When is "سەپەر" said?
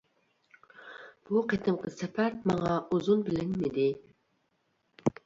1.97-2.39